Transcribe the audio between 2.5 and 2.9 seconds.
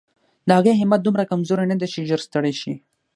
شي.